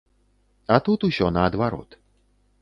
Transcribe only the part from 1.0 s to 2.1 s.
усё наадварот.